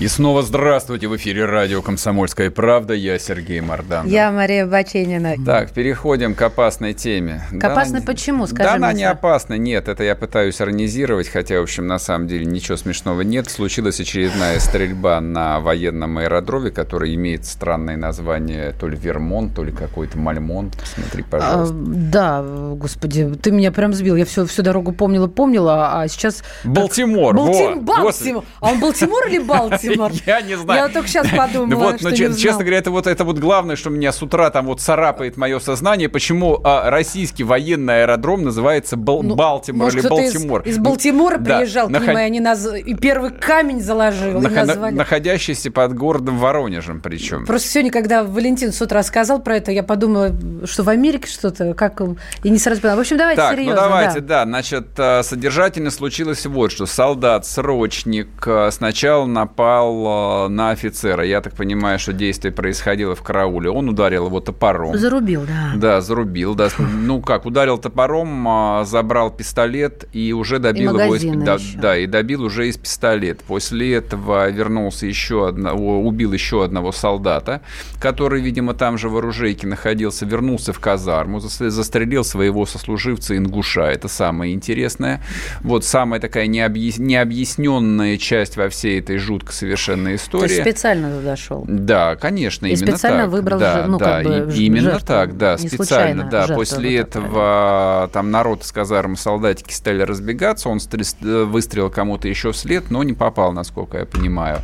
[0.00, 2.94] И снова здравствуйте в эфире радио «Комсомольская правда».
[2.94, 4.06] Я Сергей Мордан.
[4.06, 5.34] Я Мария Баченина.
[5.44, 7.42] Так, переходим к опасной теме.
[7.50, 11.60] К да, опасной почему, скажи Да, она не опасна, нет, это я пытаюсь иронизировать, хотя,
[11.60, 13.50] в общем, на самом деле ничего смешного нет.
[13.50, 19.70] Случилась очередная стрельба на военном аэродроме, который имеет странное название то ли Вермонт, то ли
[19.70, 20.78] какой-то Мальмонт.
[20.82, 21.74] Смотри, пожалуйста.
[21.74, 24.16] А, да, господи, ты меня прям сбил.
[24.16, 26.42] Я всю, всю дорогу помнила, помнила, а сейчас...
[26.64, 27.74] Балтимор, Балтим...
[27.74, 27.84] вот.
[27.84, 28.44] Балтимор.
[28.60, 29.89] А он Балтимор или Балтимор?
[29.96, 30.12] Балтимор.
[30.26, 30.86] Я не знаю.
[30.86, 33.90] Я только сейчас подумала, вот, но, че- Честно говоря, это вот, это вот главное, что
[33.90, 39.22] меня с утра там вот царапает мое сознание, почему а, российский военный аэродром называется Бал-
[39.22, 40.62] ну, Балтимор может, или Балтимор.
[40.62, 42.66] Из, из Балтимора ну, приезжал да, к ним, и они наз...
[42.74, 44.40] и первый камень заложил.
[44.40, 44.94] Нах- назвали...
[44.94, 47.46] Находящийся под городом Воронежем причем.
[47.46, 51.74] Просто сегодня, когда Валентин с утра сказал про это, я подумала, что в Америке что-то,
[51.74, 52.00] как
[52.42, 52.96] и не сразу поняла.
[52.96, 53.74] В общем, давайте так, серьезно.
[53.74, 54.44] ну давайте, да.
[54.44, 54.50] да.
[54.50, 56.86] Значит, а, содержательно случилось вот что.
[56.86, 61.24] Солдат, срочник а, сначала напал напал э, на офицера.
[61.24, 63.70] Я так понимаю, что действие происходило в карауле.
[63.70, 64.96] Он ударил его топором.
[64.96, 65.72] Зарубил, да.
[65.76, 66.54] Да, зарубил.
[66.54, 66.68] Да.
[66.78, 71.16] Ну как, ударил топором, а, забрал пистолет и уже добил и его.
[71.16, 73.42] Из, да, да, и добил уже из пистолета.
[73.46, 77.62] После этого вернулся еще одного, убил еще одного солдата,
[78.00, 83.82] который, видимо, там же в оружейке находился, вернулся в казарму, застрелил своего сослуживца ингуша.
[83.82, 85.22] Это самое интересное.
[85.62, 90.46] Вот самая такая необъясненная часть во всей этой жуткой совершенно история.
[90.46, 91.64] То есть специально туда шел?
[91.66, 93.30] Да, конечно, и именно специально так.
[93.30, 96.46] выбрал, да, ну, да, как бы и, именно жертву, так, да, специально, да.
[96.48, 100.80] После этого там народ из казармы, солдатики стали разбегаться, он
[101.20, 104.60] выстрелил кому-то еще вслед, но не попал, насколько я понимаю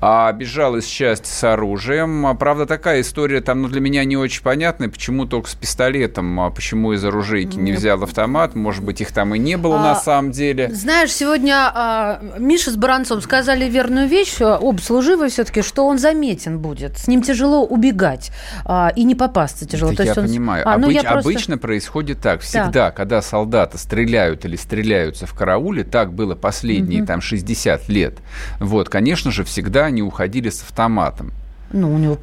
[0.00, 2.36] а бежал из части с оружием.
[2.38, 6.50] Правда, такая история там ну, для меня не очень понятная, почему только с пистолетом, а
[6.50, 9.94] почему из оружейки не взял автомат, может быть, их там и не было а, на
[9.94, 10.70] самом деле.
[10.72, 15.98] Знаешь, сегодня а, Миша с Баранцом сказали верную вещь, а, об служивый все-таки, что он
[15.98, 18.32] заметен будет, с ним тяжело убегать
[18.64, 19.92] а, и не попасться тяжело.
[19.92, 20.26] Да То я он...
[20.26, 20.68] понимаю.
[20.68, 21.30] А, ну, Обыч, я просто...
[21.30, 22.90] Обычно происходит так, всегда, да.
[22.90, 27.06] когда солдаты стреляют или стреляются в карауле, так было последние угу.
[27.06, 28.18] там 60 лет,
[28.58, 31.32] вот, конечно же, всегда они уходили с автоматом.
[31.72, 32.18] Ну, у него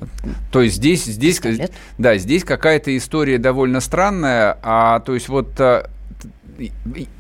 [0.52, 1.42] то есть здесь, здесь,
[1.98, 5.90] да, здесь какая-то история довольно странная, а то есть вот а,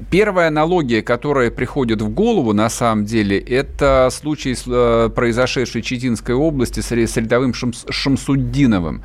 [0.09, 6.35] первая аналогия, которая приходит в голову, на самом деле, это случай, э, произошедший в Читинской
[6.35, 9.03] области с рядовым Шамсуддиновым.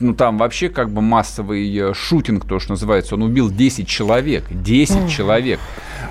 [0.00, 3.14] Ну, там вообще как бы массовый э, шутинг, то, что называется.
[3.14, 4.44] Он убил 10 человек.
[4.50, 5.60] 10 человек.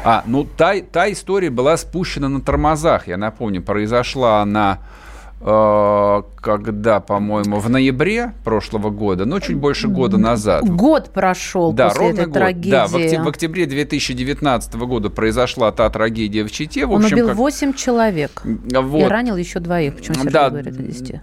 [0.03, 3.07] А, ну, та, та история была спущена на тормозах.
[3.07, 5.00] Я напомню, произошла она Э,
[5.43, 10.69] когда, по-моему, в ноябре прошлого года, ну, чуть больше года назад.
[10.69, 12.33] Год прошел да, после ровно этой год.
[12.33, 12.69] трагедии.
[12.69, 16.85] Да, в октябре, в октябре 2019 года произошла та трагедия в Чите.
[16.85, 17.37] В Он общем, убил как...
[17.37, 19.01] 8 человек вот.
[19.01, 19.95] и ранил еще двоих.
[19.95, 21.21] Почему Сергей да, говорит о 10?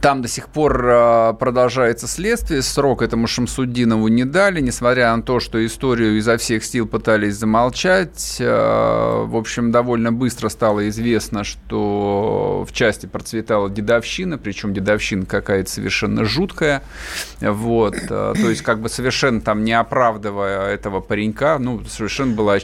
[0.00, 5.38] Там до сих пор э, продолжается следствие, срок этому Шамсуддинову не дали, несмотря на то,
[5.38, 8.36] что историю изо всех сил пытались замолчать.
[8.40, 15.70] Э, в общем, довольно быстро стало известно, что в части процветала дедовщина, причем дедовщина какая-то
[15.70, 16.82] совершенно жуткая.
[17.40, 22.58] Вот, э, то есть, как бы совершенно там не оправдывая этого паренька, ну, совершенно было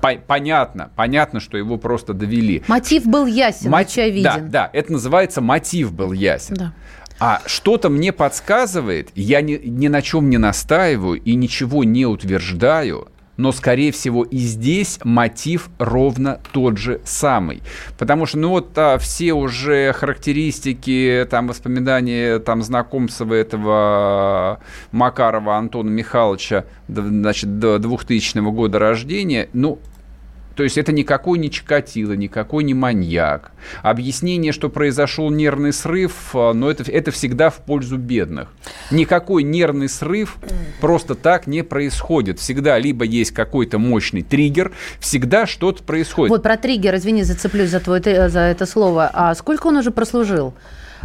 [0.00, 2.62] по понятно, понятно, что его просто довели.
[2.68, 3.80] Мотив был ясен, Мот...
[3.80, 4.22] очевиден.
[4.22, 6.51] Да, да, это называется мотив был ясен.
[6.52, 6.72] Да.
[7.18, 13.08] А что-то мне подсказывает, я ни, ни на чем не настаиваю и ничего не утверждаю,
[13.36, 17.62] но, скорее всего, и здесь мотив ровно тот же самый.
[17.98, 24.60] Потому что, ну вот, а, все уже характеристики, там, воспоминания, там, знакомства этого
[24.90, 29.78] Макарова Антона Михайловича, значит, до 2000 года рождения, ну,
[30.54, 33.52] то есть это никакой не Чикатило, никакой не маньяк.
[33.82, 38.48] Объяснение, что произошел нервный срыв, а, но это, это всегда в пользу бедных.
[38.90, 40.36] Никакой нервный срыв
[40.80, 42.38] просто так не происходит.
[42.38, 46.30] Всегда либо есть какой-то мощный триггер, всегда что-то происходит.
[46.30, 49.10] Вот про триггер, извини, зацеплюсь за, твой, за это слово.
[49.12, 50.54] А сколько он уже прослужил?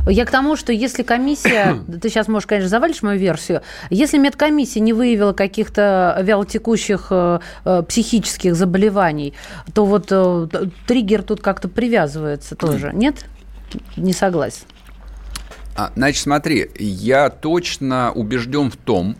[0.08, 4.82] Я к тому, что если комиссия, ты сейчас, можешь, конечно, завалишь мою версию, если медкомиссия
[4.82, 9.34] не выявила каких-то вялотекущих э, э, психических заболеваний,
[9.74, 10.48] то вот э,
[10.88, 13.26] триггер тут как-то привязывается тоже, нет?
[13.96, 14.64] Не согласен.
[15.76, 19.16] А, значит, смотри, я точно убежден в том,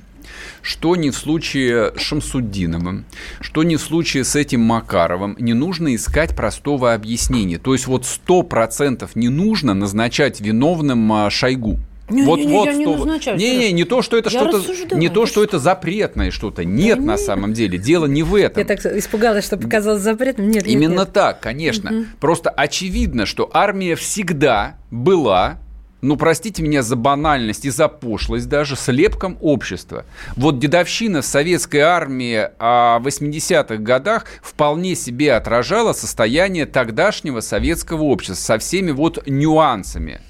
[0.62, 3.06] что не в случае с Шамсуддиновым,
[3.42, 7.58] что не в случае с этим Макаровым, не нужно искать простого объяснения.
[7.58, 11.80] То есть вот сто процентов не нужно назначать виновным а, Шойгу.
[12.10, 14.30] Не, вот, не, не, вот я не что- назначаю, не, не, не то, что это
[14.30, 16.64] что-то, не то, что это запретное что-то.
[16.64, 18.62] Нет, на самом деле, дело не в этом.
[18.62, 20.48] Я так испугалась, что показалось запретным.
[20.48, 21.14] Нет, нет, Именно нет.
[21.14, 22.06] так, конечно.
[22.22, 25.60] Просто очевидно, что армия всегда была,
[26.02, 30.06] ну, простите меня за банальность и за пошлость даже, слепком общества.
[30.36, 38.36] Вот дедовщина советской армии а, в 80-х годах вполне себе отражала состояние тогдашнего советского общества
[38.36, 40.22] со всеми вот нюансами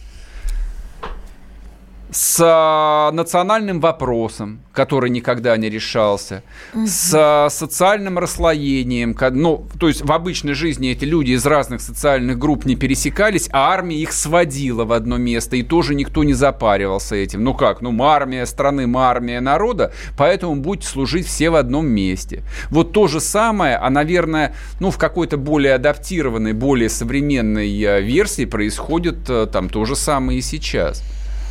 [2.10, 6.44] с а, национальным вопросом, который никогда не решался,
[6.74, 12.38] с а, социальным расслоением, ну, то есть в обычной жизни эти люди из разных социальных
[12.38, 17.16] групп не пересекались, а армия их сводила в одно место, и тоже никто не запаривался
[17.16, 17.44] этим.
[17.44, 21.88] Ну как, ну мы армия страны, мы армия народа, поэтому будете служить все в одном
[21.88, 22.44] месте.
[22.70, 28.46] Вот то же самое, а, наверное, ну в какой-то более адаптированной, более современной а, версии
[28.46, 29.18] происходит
[29.52, 31.04] там то же самое и сейчас.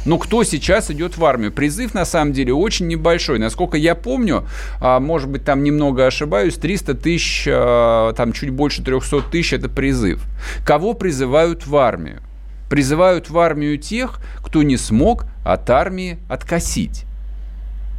[0.07, 1.51] Но кто сейчас идет в армию?
[1.53, 3.41] Призыв, на самом деле, очень небольшой.
[3.41, 4.47] Насколько я помню,
[4.81, 9.69] а, может быть, там немного ошибаюсь, 300 тысяч, а, там чуть больше 300 тысяч– это
[9.69, 10.23] призыв.
[10.65, 12.23] Кого призывают в армию?
[12.71, 17.05] Призывают в армию тех, кто не смог от армии откосить.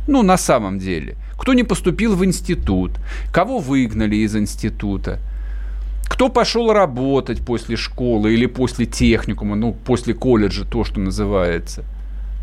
[0.07, 1.17] Ну, на самом деле.
[1.37, 2.91] Кто не поступил в институт,
[3.33, 5.19] кого выгнали из института,
[6.07, 11.83] кто пошел работать после школы или после техникума, ну, после колледжа, то, что называется.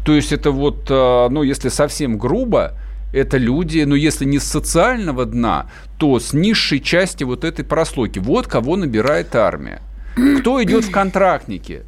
[0.05, 2.75] То есть это вот, а, ну, если совсем грубо,
[3.13, 5.67] это люди, ну, если не с социального дна,
[5.99, 8.19] то с низшей части вот этой прослойки.
[8.19, 9.81] Вот кого набирает армия.
[10.41, 11.83] Кто идет в контрактники?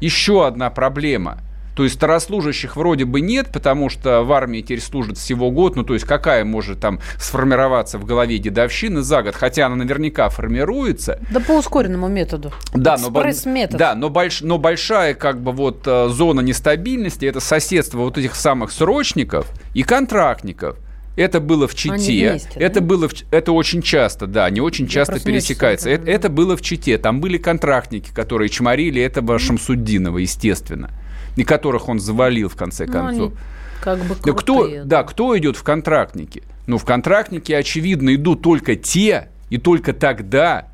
[0.00, 1.38] Еще одна проблема.
[1.74, 5.76] То есть старослужащих вроде бы нет, потому что в армии теперь служит всего год.
[5.76, 9.34] Ну, то есть какая может там сформироваться в голове дедовщина за год?
[9.34, 11.18] Хотя она наверняка формируется.
[11.30, 12.52] Да по ускоренному методу.
[12.72, 13.76] Да, но, Экспресс-метод.
[13.76, 18.34] да, но, больш- но большая как бы вот э, зона нестабильности это соседство вот этих
[18.36, 20.78] самых срочников и контрактников.
[21.16, 22.30] Это было в Чите.
[22.30, 22.64] Вместе, да?
[22.64, 25.88] это было в это очень часто, да, не очень часто пересекается.
[25.90, 26.98] Это, это было в Чите.
[26.98, 30.90] Там были контрактники, которые чморили этого Шамсуддинова, естественно,
[31.36, 33.32] и которых он завалил в конце Ну, концов.
[33.80, 34.84] как бы Да кто, крутые.
[34.84, 36.42] да, кто идет в контрактники?
[36.66, 40.68] Ну, в контрактники, очевидно, идут только те и только тогда,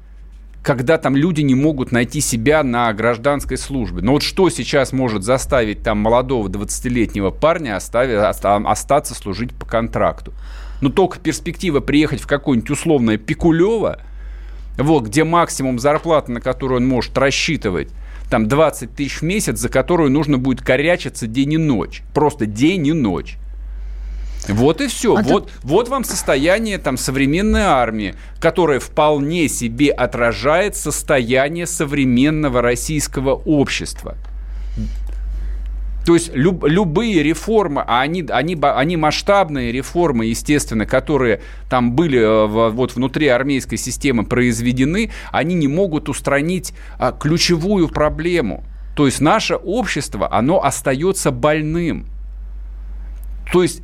[0.63, 4.03] когда там люди не могут найти себя на гражданской службе.
[4.03, 9.65] Но вот что сейчас может заставить там молодого 20-летнего парня остави- оста- остаться служить по
[9.67, 10.33] контракту?
[10.83, 13.99] Ну, только перспектива приехать в какое-нибудь условное Пикулево,
[14.79, 17.89] вот, где максимум зарплаты, на которую он может рассчитывать,
[18.31, 22.03] там 20 тысяч в месяц, за которую нужно будет корячиться день и ночь.
[22.15, 23.37] Просто день и ночь.
[24.49, 25.17] Вот и все.
[25.17, 33.35] А вот, вот вам состояние там современной армии, которая вполне себе отражает состояние современного российского
[33.35, 34.17] общества.
[36.11, 42.19] То есть люб- любые реформы, а они, они, они масштабные реформы, естественно, которые там были
[42.19, 48.65] э, в- вот внутри армейской системы произведены, они не могут устранить а, ключевую проблему.
[48.97, 52.07] То есть наше общество, оно остается больным.
[53.53, 53.81] То есть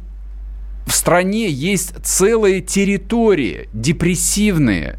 [0.85, 4.99] в стране есть целые территории депрессивные,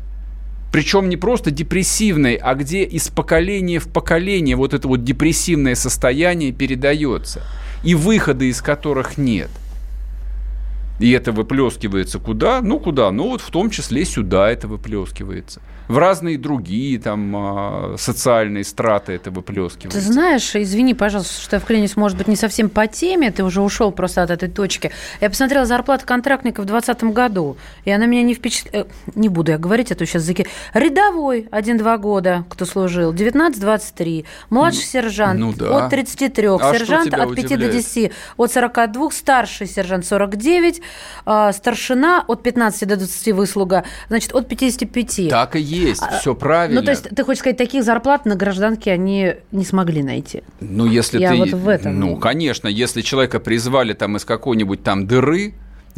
[0.72, 6.52] причем не просто депрессивные, а где из поколения в поколение вот это вот депрессивное состояние
[6.52, 7.44] передается,
[7.84, 9.50] и выхода из которых нет.
[11.00, 12.62] И это выплескивается куда?
[12.62, 13.12] Ну, куда?
[13.12, 15.62] Ну, вот в том числе сюда это выплескивается.
[15.88, 20.02] В разные другие там а, социальные страты это Ты выплескивается.
[20.02, 23.92] знаешь, извини, пожалуйста, что я вклинюсь, может быть, не совсем по теме, ты уже ушел
[23.92, 24.92] просто от этой точки.
[25.22, 28.88] Я посмотрела зарплату контрактника в 2020 году, и она меня не впечатлила.
[29.16, 30.46] Не буду я говорить, а то сейчас заки...
[30.74, 34.26] Рядовой 1-2 года, кто служил, 19-23.
[34.50, 35.86] Младший сержант ну да.
[35.86, 37.74] от 33, А сержант от 5 до удивляет?
[37.74, 40.82] 10, от 42, старший сержант 49,
[41.26, 45.30] а, старшина от 15 до 20 выслуга, значит, от 55.
[45.30, 45.77] Так и есть,
[46.20, 46.82] все правильно.
[46.82, 50.44] Ну, то есть, ты хочешь сказать, таких зарплат на гражданке они не смогли найти?
[50.60, 51.38] Ну, если Я ты...
[51.38, 52.00] вот в этом.
[52.00, 55.54] Ну, конечно, если человека призвали там из какой-нибудь там дыры,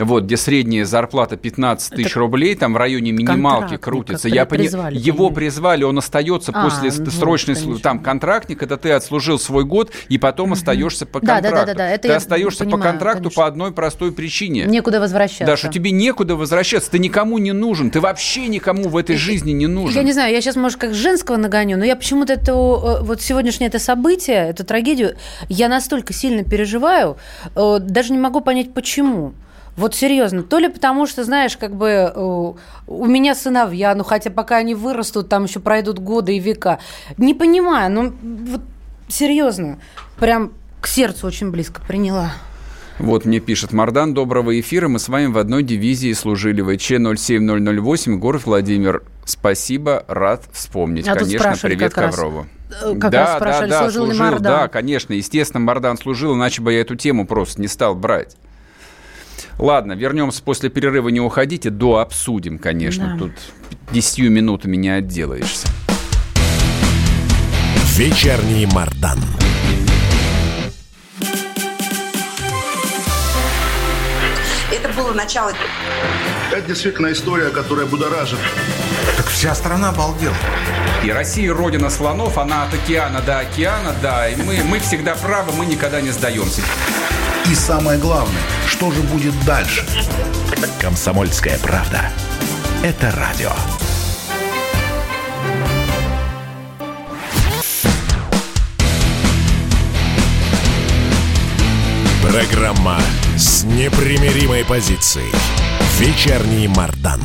[0.05, 4.27] вот, где средняя зарплата 15 тысяч рублей, там в районе минималки крутится.
[4.27, 4.69] Я пони...
[4.95, 7.79] Его призвали, он остается а, после ну, срочной конечно.
[7.79, 11.49] там контрактник, это ты отслужил свой год и потом остаешься по контракту.
[11.49, 13.41] Да, да, да, да, это ты остаешься понимаю, по контракту конечно.
[13.41, 14.65] по одной простой причине.
[14.65, 15.45] Некуда возвращаться.
[15.45, 19.51] Да, что тебе некуда возвращаться, ты никому не нужен, ты вообще никому в этой жизни
[19.51, 19.95] не нужен.
[19.95, 23.21] Я не знаю, я сейчас, может, как женского нагоню, но я почему-то это э, вот
[23.21, 25.15] сегодняшнее это событие, эту трагедию,
[25.47, 27.17] я настолько сильно переживаю,
[27.55, 29.33] э, даже не могу понять, почему.
[29.79, 32.53] Вот серьезно, то ли потому, что, знаешь, как бы э,
[32.88, 36.79] у меня сыновья, ну хотя пока они вырастут, там еще пройдут годы и века.
[37.15, 38.13] Не понимаю, ну
[38.51, 38.62] вот
[39.07, 39.79] серьезно,
[40.19, 42.33] прям к сердцу очень близко приняла.
[42.98, 44.89] Вот мне пишет Мардан, доброго эфира.
[44.89, 49.03] Мы с вами в одной дивизии служили в ИЧ 07008, город Владимир.
[49.24, 51.07] Спасибо, рад вспомнить.
[51.07, 52.48] А Конечно, привет как Коврову.
[52.69, 54.43] Э, как да, раз спрашивали, да, да, служил, служил ли Мардан.
[54.43, 58.36] Да, конечно, естественно, Мардан служил, иначе бы я эту тему просто не стал брать.
[59.59, 63.11] Ладно, вернемся после перерыва, не уходите, до обсудим, конечно.
[63.11, 63.17] Да.
[63.17, 63.31] Тут
[63.91, 65.67] десятью минутами не отделаешься.
[67.97, 69.19] Вечерний Мардан.
[74.71, 75.51] Это было начало.
[76.53, 78.39] Это действительно история, которая будоражит.
[79.17, 80.35] Так вся страна обалдела.
[81.03, 85.51] И Россия родина слонов, она от океана до океана, да, и мы, мы всегда правы,
[85.51, 86.61] мы никогда не сдаемся.
[87.49, 89.83] И самое главное, что же будет дальше?
[90.79, 92.03] Комсомольская правда.
[92.83, 93.49] Это радио.
[102.21, 102.99] Программа
[103.35, 105.31] с непримиримой позицией.
[105.97, 107.21] Вечерний Мардан.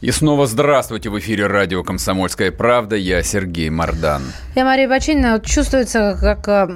[0.00, 2.94] И снова здравствуйте в эфире радио «Комсомольская правда».
[2.94, 4.22] Я Сергей Мардан.
[4.54, 5.40] Я Мария Бачинина.
[5.40, 6.68] Чувствуется, как а,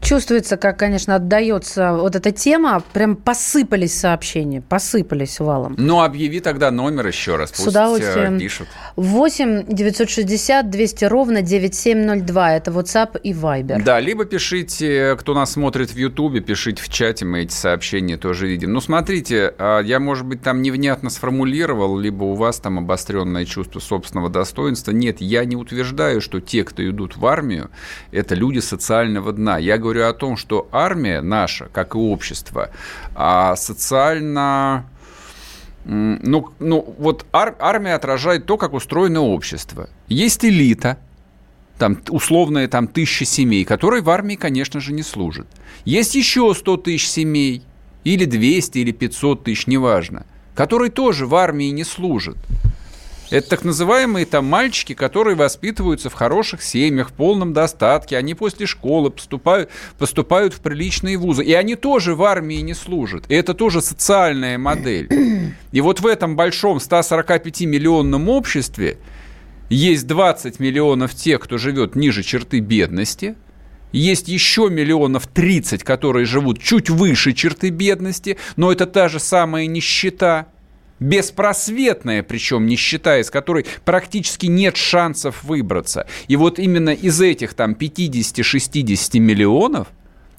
[0.00, 2.82] Чувствуется, как, конечно, отдается вот эта тема.
[2.92, 5.74] Прям посыпались сообщения, посыпались валом.
[5.78, 7.50] Ну, объяви тогда номер еще раз.
[7.50, 8.36] Пусть С удовольствием.
[8.36, 8.68] Э, пишут.
[8.96, 12.56] 8 960 200 ровно 9702.
[12.56, 13.82] Это WhatsApp и Viber.
[13.82, 18.46] Да, либо пишите, кто нас смотрит в Ютубе, пишите в чате, мы эти сообщения тоже
[18.46, 18.72] видим.
[18.72, 23.80] Ну, смотрите, а, я, может быть, там невнятно сформулировал, либо у вас там обостренное чувство
[23.80, 24.90] собственного достоинства.
[24.90, 27.70] Нет, я не утверждаю, что те, кто идут в армию,
[28.10, 29.51] это люди социального дна.
[29.58, 32.70] Я говорю о том, что армия наша, как и общество,
[33.14, 34.86] а, социально...
[35.84, 39.88] Ну, ну вот ар- армия отражает то, как устроено общество.
[40.06, 40.96] Есть элита,
[41.78, 45.48] там условные там тысячи семей, которые в армии, конечно же, не служат.
[45.84, 47.64] Есть еще 100 тысяч семей,
[48.04, 52.36] или 200, или 500 тысяч, неважно, которые тоже в армии не служат.
[53.32, 58.18] Это так называемые там мальчики, которые воспитываются в хороших семьях, в полном достатке.
[58.18, 61.42] Они после школы поступают, поступают в приличные вузы.
[61.42, 63.24] И они тоже в армии не служат.
[63.30, 65.08] И это тоже социальная модель.
[65.72, 68.98] И вот в этом большом 145-миллионном обществе
[69.70, 73.34] есть 20 миллионов тех, кто живет ниже черты бедности–
[73.92, 79.66] есть еще миллионов 30, которые живут чуть выше черты бедности, но это та же самая
[79.66, 80.46] нищета
[81.02, 86.06] беспросветная, причем нищета, из которой практически нет шансов выбраться.
[86.28, 89.88] И вот именно из этих там 50-60 миллионов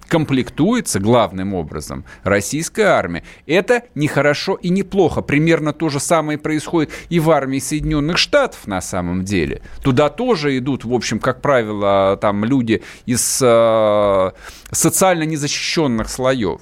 [0.08, 3.24] комплектуется главным образом российская армия.
[3.48, 5.22] Это не хорошо и не плохо.
[5.22, 9.62] Примерно то же самое происходит и в армии Соединенных Штатов на самом деле.
[9.82, 14.32] Туда тоже идут, в общем, как правило, там люди из э,
[14.72, 16.62] социально незащищенных слоев.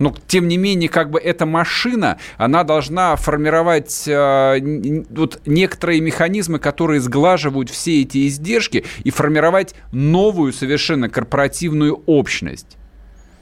[0.00, 6.58] Но, тем не менее, как бы эта машина, она должна формировать э, вот некоторые механизмы,
[6.58, 12.78] которые сглаживают все эти издержки и формировать новую совершенно корпоративную общность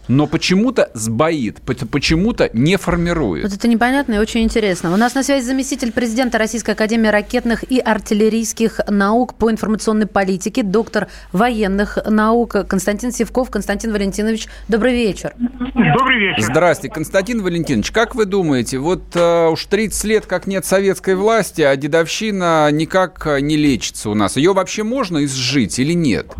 [0.08, 3.44] но почему-то сбоит, почему-то не формирует.
[3.44, 4.92] Вот это непонятно и очень интересно.
[4.92, 10.62] У нас на связи заместитель президента Российской Академии ракетных и артиллерийских наук по информационной политике,
[10.62, 13.50] доктор военных наук Константин Севков.
[13.50, 15.34] Константин Валентинович, добрый вечер.
[15.38, 16.42] Добрый вечер.
[16.42, 17.90] Здравствуйте, Константин Валентинович.
[17.90, 23.26] Как вы думаете, вот э, уж 30 лет как нет советской власти, а дедовщина никак
[23.40, 24.36] не лечится у нас.
[24.36, 26.34] Ее вообще можно изжить или нет?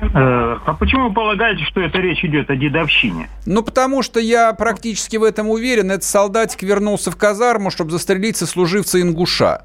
[0.00, 3.28] Э, а почему вы полагаете, что это речь идет о дедовщине?
[3.46, 5.90] Ну, потому что я практически в этом уверен.
[5.90, 9.64] Этот солдатик вернулся в казарму, чтобы застрелить сослуживца ингуша.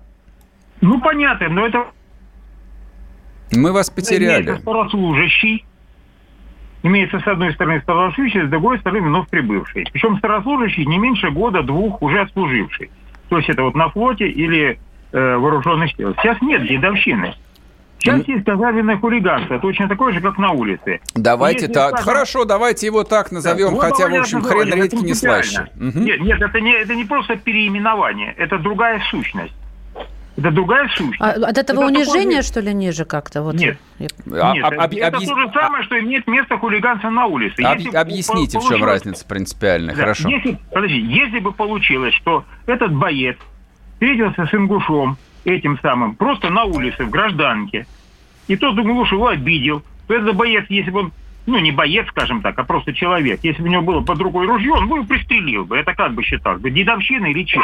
[0.81, 1.85] Ну, понятно, но это...
[3.51, 4.53] Мы вас потеряли.
[4.53, 5.65] Это старослужащий.
[6.83, 9.85] Имеется, с одной стороны, старослужащий, с другой стороны, вновь прибывший.
[9.91, 12.89] Причем старослужащий не меньше года-двух уже отслуживший.
[13.27, 14.79] То есть это вот на флоте или
[15.11, 16.15] э, вооруженных сил.
[16.21, 17.33] Сейчас нет дедовщины.
[17.99, 20.99] Сейчас есть казарменное хулиганство, точно такое же, как на улице.
[21.15, 21.89] Давайте Если, так.
[21.89, 25.67] скажем, Хорошо, давайте его так назовем, вот хотя, в общем, хрен редьки не слаще.
[25.75, 26.05] Мгм.
[26.05, 29.53] Нет, нет, это не, это не просто переименование, это другая сущность.
[30.37, 31.19] Это другая сущность.
[31.19, 33.41] А от этого Это унижения, же- что ли, ниже как-то?
[33.43, 33.55] Вот.
[33.55, 33.77] Нет.
[33.97, 34.07] Я-
[34.41, 37.61] А- Нет, об- это объяс- то же самое, что имеет место хулиганство на улице.
[37.61, 39.93] Об- Если Объясните, в чем получилось- разница принципиальная.
[39.95, 40.29] Да, Хорошо.
[40.29, 43.35] Если, подожди, если бы получилось, что этот боец
[43.95, 47.85] встретился с ингушом, этим самым, просто на улице, в гражданке,
[48.47, 51.11] и тот ингуш его обидел, то этот боец, если бы он,
[51.45, 54.47] ну, не боец, скажем так, а просто человек, если бы у него было под рукой
[54.47, 55.77] ружье, он бы его пристрелил бы.
[55.77, 56.69] Это как бы считалось бы?
[56.71, 57.63] Дедовщина или чем?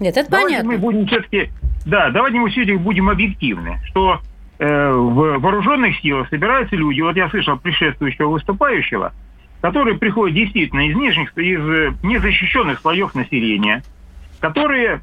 [0.00, 0.72] Нет, это Давайте понятно.
[0.72, 1.50] мы будем все-таки,
[1.84, 4.20] да, давайте мы все-таки будем объективны, что
[4.58, 9.12] э, в вооруженных силах собираются люди, вот я слышал предшествующего выступающего,
[9.60, 13.82] которые приходят действительно из нижних, из э, незащищенных слоев населения,
[14.40, 15.00] которые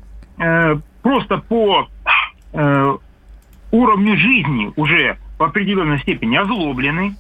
[1.01, 1.87] просто по
[2.53, 2.97] э,
[3.71, 7.15] уровню жизни уже в определенной степени озлоблены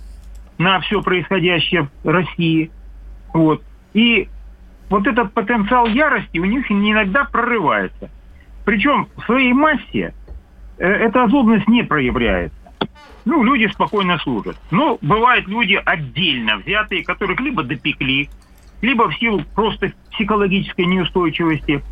[0.57, 2.71] на все происходящее в России.
[3.33, 3.61] Вот.
[3.93, 4.29] И
[4.89, 8.09] вот этот потенциал ярости у них иногда прорывается.
[8.63, 10.13] Причем в своей массе
[10.77, 12.57] э, эта озлобленность не проявляется.
[13.25, 14.55] Ну, люди спокойно служат.
[14.71, 18.29] Но бывают люди отдельно взятые, которых либо допекли,
[18.81, 21.83] либо в силу просто психологической неустойчивости,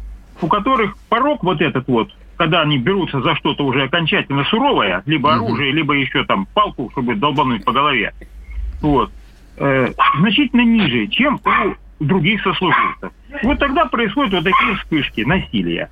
[0.41, 5.31] у которых порог вот этот вот, когда они берутся за что-то уже окончательно суровое, либо
[5.31, 5.45] Мгм.
[5.45, 8.13] оружие, либо еще там палку, чтобы долбануть по голове,
[8.81, 9.11] вот,
[9.57, 11.39] э, значительно ниже, чем
[11.99, 13.11] у других сослуживцев.
[13.43, 15.89] Вот тогда происходят вот такие вспышки насилия.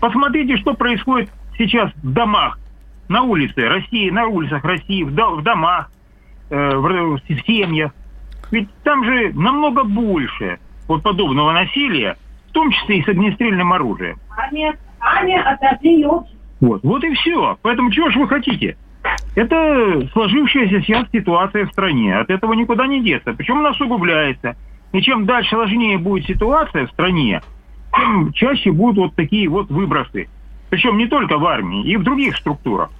[0.00, 2.58] Посмотрите, что происходит сейчас в домах,
[3.08, 5.90] на улице России, на улицах России, в, до- в домах,
[6.50, 7.92] э, в, в семьях.
[8.50, 12.16] Ведь там же намного больше вот подобного насилия,
[12.56, 14.18] том числе и с огнестрельным оружием.
[16.60, 17.58] Вот, вот и все.
[17.60, 18.78] Поэтому чего же вы хотите?
[19.34, 22.16] Это сложившаяся сейчас ситуация в стране.
[22.16, 23.34] От этого никуда не деться.
[23.34, 24.56] Причем она усугубляется.
[24.92, 27.42] И чем дальше сложнее будет ситуация в стране,
[27.94, 30.28] тем чаще будут вот такие вот выбросы.
[30.70, 32.90] Причем не только в армии, и в других структурах.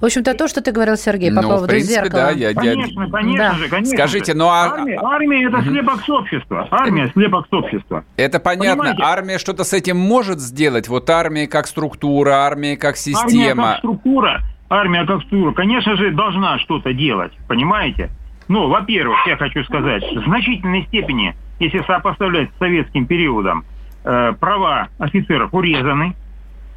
[0.00, 2.22] В общем-то, то, что ты говорил, Сергей, по Ну, в поводу принципе, зеркала.
[2.24, 3.54] да, я- я- Конечно, конечно Да.
[3.54, 3.96] же, конечно.
[3.96, 6.68] Скажите, ну а- армия, армия это слепок общества.
[6.70, 8.04] Армия слепок общества.
[8.16, 8.82] Это понятно.
[8.84, 9.02] Понимаете?
[9.04, 10.88] Армия что-то с этим может сделать?
[10.88, 13.62] Вот армия как структура, армия как Армия система.
[13.72, 18.10] как структура, армия как структура, конечно же, должна что-то делать, понимаете?
[18.48, 23.64] Ну, во-первых, я хочу сказать, в значительной степени, если сопоставлять с советским периодом,
[24.04, 26.14] э, права офицеров урезаны.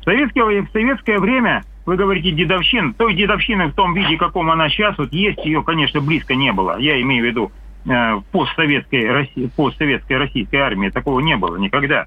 [0.05, 4.97] Советское, в советское время, вы говорите, дедовщина, той дедовщины в том виде, каком она сейчас,
[4.97, 6.77] вот есть ее, конечно, близко не было.
[6.79, 7.51] Я имею в виду
[7.87, 12.05] э, постсоветской, России, постсоветской российской армии такого не было никогда.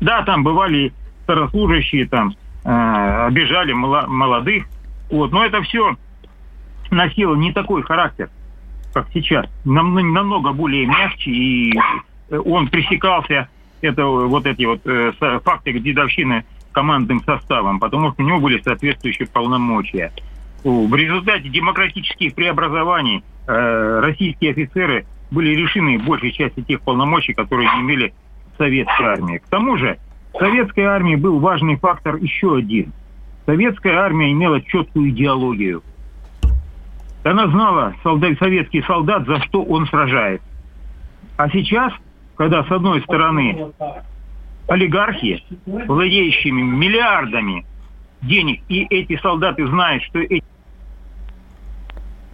[0.00, 2.34] Да, там бывали старослужащие, там
[2.64, 4.66] э, обижали молодых,
[5.08, 5.96] вот, но это все
[6.90, 8.28] носило не такой характер,
[8.92, 11.78] как сейчас, Нам- намного более мягче, и
[12.30, 13.48] он пресекался,
[13.82, 15.12] это вот эти вот э,
[15.44, 16.44] факты дедовщины
[16.78, 20.12] командным составом, потому что у него были соответствующие полномочия.
[20.62, 28.14] В результате демократических преобразований э, российские офицеры были лишены большей части тех полномочий, которые имели
[28.54, 29.38] в советской армии.
[29.38, 29.98] К тому же
[30.32, 32.92] в советской армии был важный фактор еще один.
[33.44, 35.82] Советская армия имела четкую идеологию.
[37.24, 40.42] Она знала, солдат, советский солдат, за что он сражает.
[41.38, 41.92] А сейчас,
[42.36, 43.72] когда с одной стороны
[44.68, 47.64] олигархи, владеющими миллиардами
[48.22, 50.44] денег, и эти солдаты знают, что эти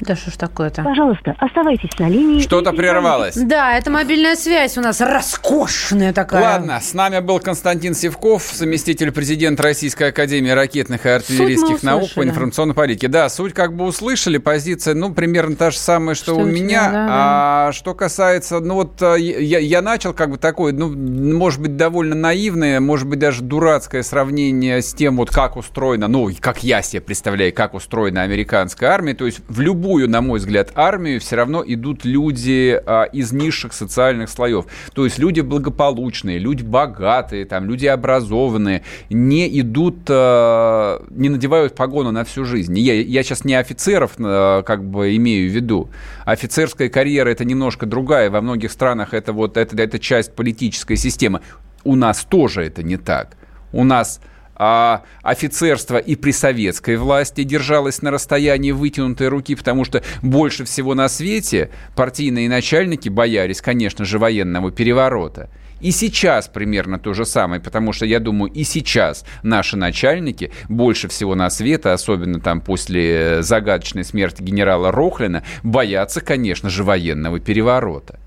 [0.07, 0.83] Да что ж такое-то?
[0.83, 2.41] Пожалуйста, оставайтесь на линии.
[2.41, 3.37] Что-то и прервалось.
[3.37, 6.43] Да, это мобильная связь у нас роскошная такая.
[6.43, 11.91] Ладно, с нами был Константин Севков, заместитель президента Российской Академии ракетных и артиллерийских Суть мы
[11.91, 13.09] наук по информационной политике.
[13.09, 16.91] Да, суть как бы услышали, позиция, ну, примерно та же самая, что, Что у меня.
[16.91, 21.61] да, а что касается, ну, вот а, я, я начал как бы такое, ну, может
[21.61, 26.63] быть, довольно наивное, может быть, даже дурацкое сравнение с тем, вот как устроена, ну, как
[26.63, 29.15] я себе представляю, как устроена американская армия.
[29.15, 33.73] То есть в любую, на мой взгляд, армию все равно идут люди а, из низших
[33.73, 34.67] социальных слоев.
[34.95, 42.11] То есть люди благополучные, люди богатые, там, люди образованные, не идут, а, не надевают погону
[42.11, 42.79] на всю жизнь.
[42.79, 45.91] Я, я сейчас не офицеров а, как бы имею в виду.
[46.25, 48.31] Офицерская карьера это немножко другая.
[48.31, 51.41] Во многих странах это вот это, это часть политической системы.
[51.85, 53.37] У нас тоже это не так.
[53.73, 54.21] У нас
[54.57, 60.95] а офицерство и при советской власти держалось на расстоянии вытянутой руки, потому что больше всего
[60.95, 65.51] на свете партийные начальники боялись, конечно же, военного переворота.
[65.81, 71.09] И сейчас примерно то же самое, потому что я думаю, и сейчас наши начальники больше
[71.09, 78.19] всего на свете, особенно там после загадочной смерти генерала Рохлина, боятся, конечно же, военного переворота.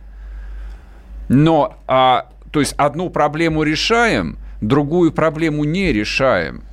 [1.29, 6.63] Но, а, то есть одну проблему решаем, другую проблему не решаем.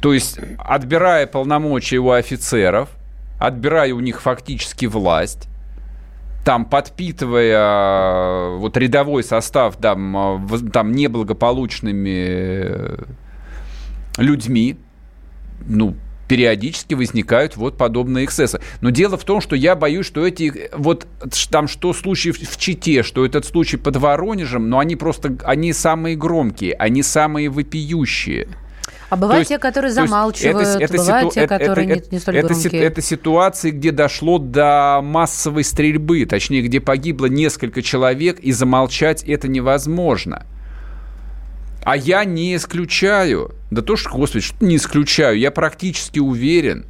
[0.00, 2.90] То есть, отбирая полномочия у офицеров,
[3.38, 5.48] отбирая у них фактически власть,
[6.44, 12.28] там подпитывая э, вот рядовой состав там, э, там неблагополучными
[12.64, 13.04] э,
[14.16, 14.78] людьми,
[15.66, 15.94] ну,
[16.28, 18.60] периодически возникают вот подобные эксцессы.
[18.80, 21.06] Но дело в том, что я боюсь, что эти вот
[21.50, 26.16] там что случай в Чите, что этот случай под Воронежем, но они просто, они самые
[26.16, 28.48] громкие, они самые вопиющие.
[29.10, 31.40] А бывают есть, те, которые замалчивают, это, это бывают ситу...
[31.40, 32.82] те, которые это, не, не столь это, громкие.
[32.82, 39.48] Это ситуации, где дошло до массовой стрельбы, точнее, где погибло несколько человек, и замолчать это
[39.48, 40.44] невозможно.
[41.88, 46.84] А я не исключаю, да то что, господи, что не исключаю, я практически уверен,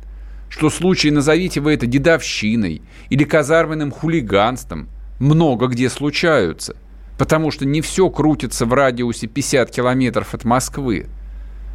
[0.48, 4.88] что случаи, назовите вы это дедовщиной или казарменным хулиганством,
[5.20, 6.74] много где случаются.
[7.16, 11.06] Потому что не все крутится в радиусе 50 километров от Москвы.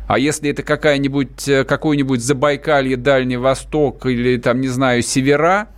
[0.06, 5.70] А если это какая-нибудь, э, какой-нибудь Забайкалье, Дальний Восток или там, не знаю, Севера,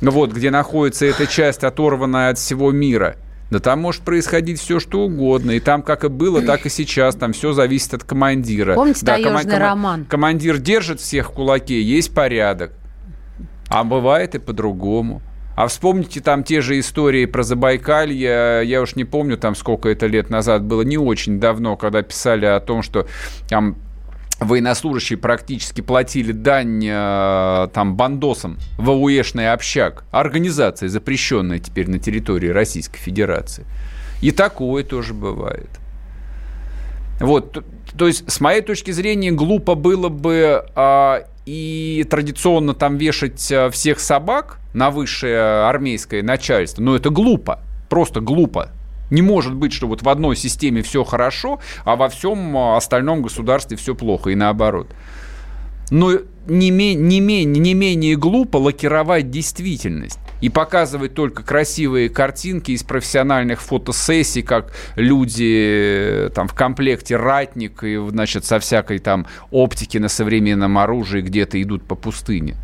[0.00, 3.14] вот, где находится эта часть, оторванная от всего мира,
[3.52, 5.50] да там может происходить все, что угодно.
[5.50, 7.14] И там как и было, так и сейчас.
[7.14, 8.74] Там все зависит от командира.
[8.74, 10.04] Помните да, таежный кома- роман?
[10.06, 12.72] Командир держит всех в кулаке, есть порядок.
[13.68, 15.20] А бывает и по-другому.
[15.54, 20.06] А вспомните там те же истории про Забайкалье, я уж не помню, там сколько это
[20.06, 23.06] лет назад было, не очень давно, когда писали о том, что
[23.50, 23.76] там
[24.44, 32.48] военнослужащие практически платили дань э, там бандосам в АУЭшный общак, организация, запрещенная теперь на территории
[32.48, 33.64] Российской Федерации.
[34.20, 35.70] И такое тоже бывает.
[37.20, 37.64] Вот,
[37.96, 43.70] то, есть, с моей точки зрения, глупо было бы а, и традиционно там вешать э,
[43.70, 48.70] всех собак на высшее армейское начальство, но это глупо, просто глупо.
[49.12, 53.20] Не может быть, что вот в одной системе все хорошо, а во всем э, остальном
[53.20, 54.88] государстве все плохо и наоборот.
[55.90, 56.12] Но
[56.46, 63.60] не, не, не, не менее глупо лакировать действительность и показывать только красивые картинки из профессиональных
[63.60, 70.08] фотосессий, как люди э, там в комплекте ратник и, значит, со всякой там оптики на
[70.08, 72.56] современном оружии где-то идут по пустыне.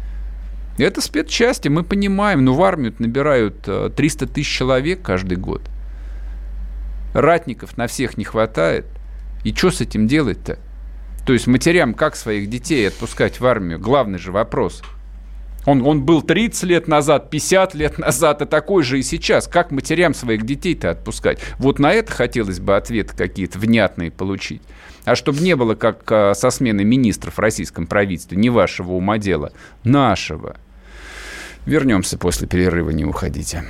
[0.79, 5.61] Это спецчасти, мы понимаем, но в армию набирают 300 э, тысяч человек каждый год.
[7.13, 8.87] Ратников на всех не хватает.
[9.45, 10.59] И что с этим делать-то?
[11.27, 13.79] То есть матерям как своих детей отпускать в армию?
[13.79, 14.83] Главный же вопрос–
[15.69, 19.47] он, он был 30 лет назад, 50 лет назад, и такой же и сейчас.
[19.47, 21.41] Как матерям своих детей-то отпускать?
[21.59, 24.63] Вот на это хотелось бы ответы какие-то внятные получить.
[25.05, 29.19] А чтобы не было, как а, со смены министров в российском правительстве, не вашего ума
[29.19, 29.53] дела,
[29.85, 30.57] нашего.
[31.67, 33.65] Вернемся после перерыва, не уходите.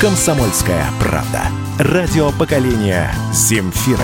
[0.00, 1.42] «Комсомольская правда».
[1.80, 3.98] Радио поколения «Земфиры».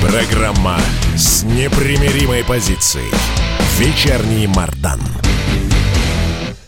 [0.00, 0.78] Программа
[1.16, 3.10] с непримиримой позицией.
[3.80, 5.00] Вечерний Мардан.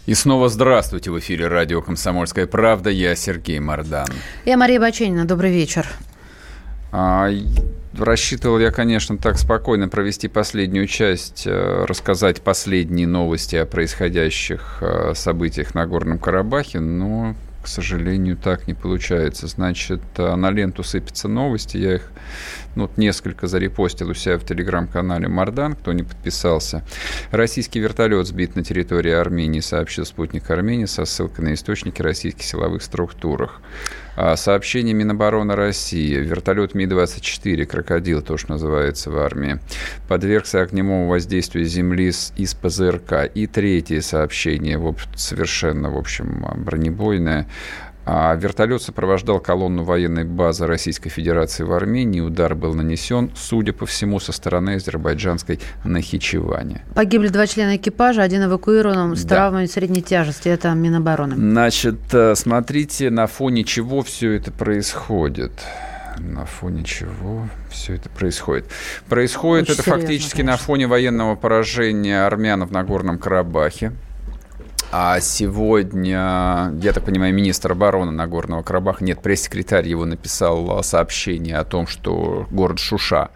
[0.07, 2.91] И снова здравствуйте в эфире радио «Комсомольская правда».
[2.91, 4.09] Я Сергей Мардан.
[4.45, 5.25] Я Мария Баченина.
[5.27, 5.87] Добрый вечер.
[6.91, 7.29] А,
[7.97, 15.13] рассчитывал я, конечно, так спокойно провести последнюю часть, э, рассказать последние новости о происходящих э,
[15.15, 19.47] событиях на Горном Карабахе, но, к сожалению, так не получается.
[19.47, 22.11] Значит, э, на ленту сыпятся новости, я их
[22.79, 26.85] ну, вот несколько зарепостил у себя в телеграм-канале Мардан, кто не подписался.
[27.33, 32.85] Российский вертолет сбит на территории Армении, сообщил спутник Армении со ссылкой на источники российских силовых
[32.85, 33.61] структурах.
[34.15, 36.15] А, сообщение Минобороны России.
[36.15, 39.59] Вертолет Ми-24, «Крокодил», то, что называется в армии,
[40.07, 43.31] подвергся огневому воздействию Земли из ПЗРК.
[43.35, 44.81] И третье сообщение,
[45.17, 47.49] совершенно, в общем, бронебойное.
[48.11, 52.21] А вертолет сопровождал колонну военной базы Российской Федерации в Армении.
[52.21, 56.81] Удар был нанесен, судя по всему, со стороны азербайджанской Нахичевани.
[56.95, 59.37] Погибли два члена экипажа, один эвакуирован с да.
[59.37, 60.49] травмами средней тяжести.
[60.49, 61.37] Это Минобороны.
[61.37, 65.53] Значит, э, смотрите, на фоне чего все это происходит.
[66.19, 68.65] на фоне чего все это происходит?
[69.11, 70.53] Происходит Очень это серьезно, фактически конечно.
[70.53, 73.93] на фоне военного поражения армян в Нагорном Карабахе.
[74.91, 81.59] А сегодня, я так понимаю, министр обороны Нагорного Карабаха, нет, пресс-секретарь его написал а, сообщение
[81.59, 83.29] о том, что город Шуша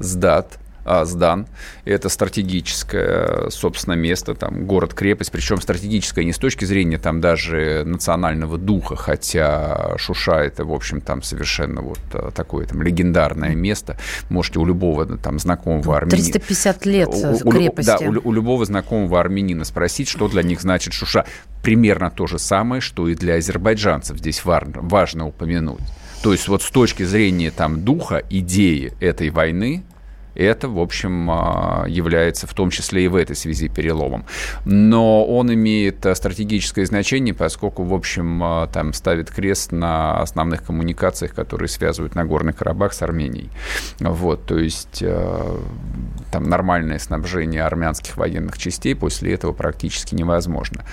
[0.00, 1.46] сдат, а, сдан.
[1.84, 8.56] Это стратегическое, собственно, место, там, город-крепость, причем стратегическое не с точки зрения там даже национального
[8.56, 13.98] духа, хотя Шуша это, в общем, там совершенно вот а, такое там легендарное место.
[14.30, 16.22] Можете у любого там знакомого армянина...
[16.22, 17.86] 350 лет У- крепости.
[17.86, 21.24] Да, у, у любого знакомого армянина спросить, что для них значит Шуша.
[21.62, 25.80] Примерно то же самое, что и для азербайджанцев здесь важно упомянуть.
[26.22, 29.84] То есть вот с точки зрения там духа, идеи этой войны,
[30.36, 34.24] это, в общем, а, является в том числе и в этой связи переломом.
[34.64, 40.62] Но он имеет а, стратегическое значение, поскольку, в общем, а, там ставит крест на основных
[40.62, 43.50] коммуникациях, которые связывают Нагорный Карабах с Арменией.
[44.00, 45.62] Вот, то есть а,
[46.30, 50.84] там нормальное снабжение армянских военных частей после этого практически невозможно.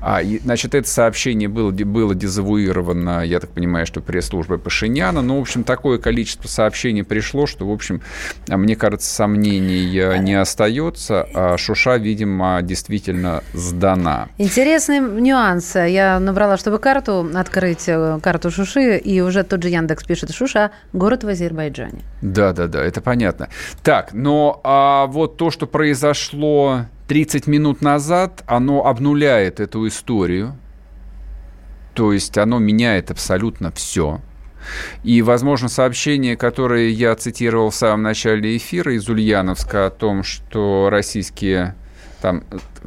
[0.00, 5.22] А, и, значит, это сообщение было, было дезавуировано, я так понимаю, что пресс-службой Пашиняна.
[5.22, 8.02] Ну, в общем, такое количество сообщений пришло, что, в общем,
[8.48, 11.26] а, мне кажется, сомнений э, не остается.
[11.34, 14.28] А Шуша, видимо, действительно сдана.
[14.38, 15.74] Интересный нюанс.
[15.74, 20.70] Я набрала, чтобы карту открыть, э, карту Шуши, и уже тот же Яндекс пишет Шуша,
[20.92, 22.02] город в Азербайджане.
[22.22, 23.48] Да, да, да, это понятно.
[23.82, 30.56] Так, но а вот то, что произошло 30 минут назад, оно обнуляет эту историю.
[31.94, 34.20] То есть оно меняет абсолютно все.
[35.02, 40.88] И, возможно, сообщение, которое я цитировал в самом начале эфира из Ульяновска о том, что
[40.90, 41.74] российские
[42.20, 42.42] там,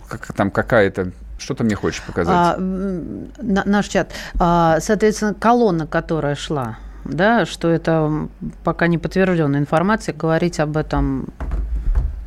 [0.07, 1.11] как, там какая-то...
[1.37, 2.35] Что ты мне хочешь показать?
[2.35, 4.11] А, на- наш чат.
[4.39, 8.27] А, соответственно, колонна, которая шла, да, что это
[8.63, 11.29] пока не подтвержденная информация, говорить об этом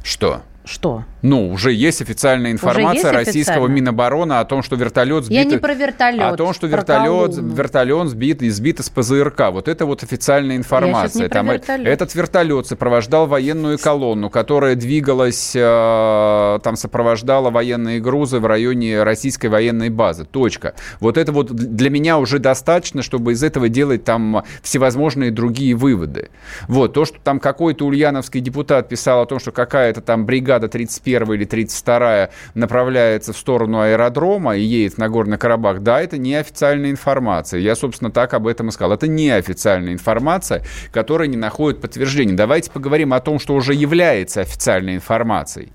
[0.03, 0.43] Что?
[0.65, 1.05] Что?
[1.21, 3.75] Ну, уже есть официальная информация есть российского официально?
[3.75, 5.37] Минобороны о том, что вертолет сбит...
[5.37, 6.23] Я не про вертолет.
[6.23, 7.55] О том, что вертолет, колонну.
[7.55, 9.51] вертолет сбит, сбит из ПЗРК.
[9.53, 11.25] Вот это вот официальная информация.
[11.25, 11.87] не про Там, вертолет.
[11.87, 19.49] этот вертолет сопровождал военную колонну, которая двигалась, э, там сопровождала военные грузы в районе российской
[19.49, 20.25] военной базы.
[20.25, 20.75] Точка.
[21.01, 26.31] Вот это вот для меня уже достаточно, чтобы из этого делать там всевозможные другие выводы.
[26.69, 26.95] Вот.
[26.95, 31.45] То, что там какой-то ульяновский депутат писал о том, что какая-то там бригада 31 или
[31.45, 37.61] 32 направляется в сторону аэродрома и едет на Горный Карабах, да, это не официальная информация.
[37.61, 38.93] Я, собственно, так об этом и сказал.
[38.93, 42.35] Это не официальная информация, которая не находит подтверждения.
[42.35, 45.73] Давайте поговорим о том, что уже является официальной информацией.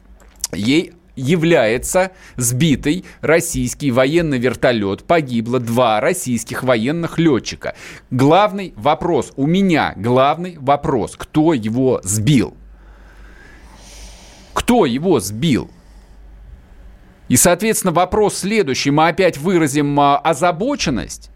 [0.54, 5.04] Ей является сбитый российский военный вертолет.
[5.04, 7.76] Погибло два российских военных летчика.
[8.10, 12.56] Главный вопрос, у меня главный вопрос, кто его сбил?
[14.60, 15.70] Кто его сбил?
[17.30, 18.92] И, соответственно, вопрос следующий.
[18.92, 21.32] Мы опять выразим а, озабоченность?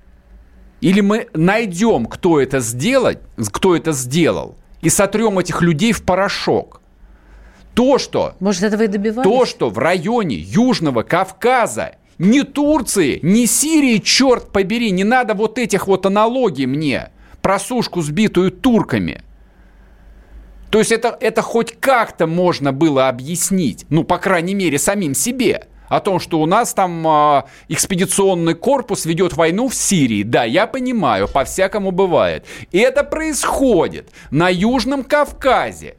[0.81, 3.19] Или мы найдем, кто это сделать,
[3.53, 6.81] кто это сделал, и сотрем этих людей в порошок?
[7.73, 9.23] То, что Может, этого и добивались?
[9.23, 15.57] то, что в районе Южного Кавказа ни Турции, ни Сирии, черт побери, не надо вот
[15.57, 17.09] этих вот аналогий мне
[17.41, 19.23] про сушку, сбитую турками.
[20.73, 25.67] То есть это, это хоть как-то можно было объяснить, ну, по крайней мере, самим себе.
[25.87, 30.23] О том, что у нас там а, экспедиционный корпус ведет войну в Сирии.
[30.23, 32.47] Да, я понимаю, по-всякому бывает.
[32.71, 35.97] И это происходит на Южном Кавказе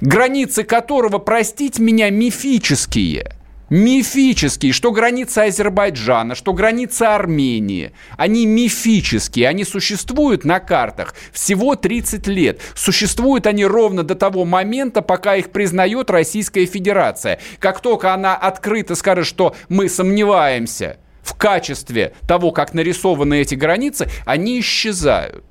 [0.00, 3.36] границы которого, простить меня, мифические.
[3.74, 7.90] Мифические, что граница Азербайджана, что граница Армении.
[8.16, 12.60] Они мифические, они существуют на картах всего 30 лет.
[12.76, 17.40] Существуют они ровно до того момента, пока их признает Российская Федерация.
[17.58, 24.08] Как только она открыто скажет, что мы сомневаемся в качестве того, как нарисованы эти границы,
[24.24, 25.44] они исчезают.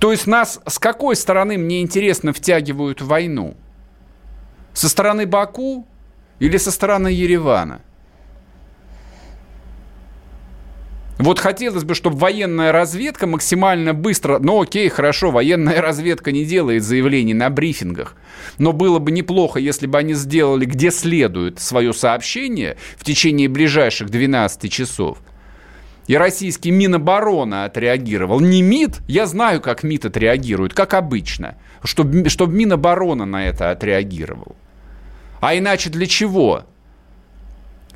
[0.00, 3.56] То есть нас с какой стороны, мне интересно, втягивают в войну?
[4.76, 5.86] Со стороны Баку
[6.38, 7.80] или со стороны Еревана?
[11.16, 14.38] Вот хотелось бы, чтобы военная разведка максимально быстро...
[14.38, 18.16] Ну окей, хорошо, военная разведка не делает заявлений на брифингах.
[18.58, 24.10] Но было бы неплохо, если бы они сделали где следует свое сообщение в течение ближайших
[24.10, 25.22] 12 часов.
[26.06, 28.40] И российский Минобороны отреагировал.
[28.40, 31.56] Не МИД, я знаю, как МИД отреагирует, как обычно.
[31.82, 34.54] Чтобы, чтобы Минобороны на это отреагировал.
[35.40, 36.64] А иначе для чего?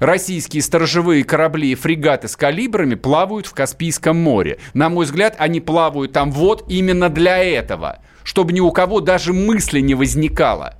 [0.01, 4.59] российские сторожевые корабли и фрегаты с калибрами плавают в Каспийском море.
[4.75, 9.33] На мой взгляд, они плавают там вот именно для этого, чтобы ни у кого даже
[9.33, 10.75] мысли не возникало.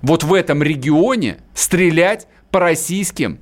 [0.00, 3.40] Вот в этом регионе стрелять по российским